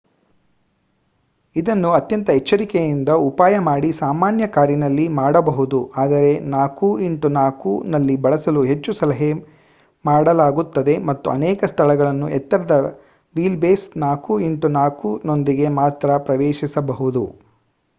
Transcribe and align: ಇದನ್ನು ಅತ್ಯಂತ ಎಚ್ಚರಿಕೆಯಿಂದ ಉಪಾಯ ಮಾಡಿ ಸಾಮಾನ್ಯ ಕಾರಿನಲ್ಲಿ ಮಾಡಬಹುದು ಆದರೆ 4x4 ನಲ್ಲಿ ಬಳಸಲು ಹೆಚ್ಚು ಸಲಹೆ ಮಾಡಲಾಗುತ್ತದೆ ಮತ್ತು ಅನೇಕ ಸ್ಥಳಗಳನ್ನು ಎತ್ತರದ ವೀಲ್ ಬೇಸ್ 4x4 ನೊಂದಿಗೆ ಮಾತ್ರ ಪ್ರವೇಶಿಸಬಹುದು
ಇದನ್ನು 1.55 1.89
ಅತ್ಯಂತ 1.91 2.29
ಎಚ್ಚರಿಕೆಯಿಂದ 2.31 3.09
ಉಪಾಯ 3.25 3.55
ಮಾಡಿ 3.59 3.89
ಸಾಮಾನ್ಯ 3.99 4.45
ಕಾರಿನಲ್ಲಿ 4.47 5.05
ಮಾಡಬಹುದು 5.17 5.79
ಆದರೆ 6.03 6.31
4x4 6.55 7.75
ನಲ್ಲಿ 7.91 8.15
ಬಳಸಲು 8.17 8.63
ಹೆಚ್ಚು 8.63 8.93
ಸಲಹೆ 8.93 9.29
ಮಾಡಲಾಗುತ್ತದೆ 10.05 10.97
ಮತ್ತು 11.09 11.29
ಅನೇಕ 11.31 11.71
ಸ್ಥಳಗಳನ್ನು 11.73 12.29
ಎತ್ತರದ 12.39 12.77
ವೀಲ್ 13.35 13.61
ಬೇಸ್ 13.65 13.87
4x4 14.07 15.15
ನೊಂದಿಗೆ 15.31 15.69
ಮಾತ್ರ 15.79 16.17
ಪ್ರವೇಶಿಸಬಹುದು 16.27 17.25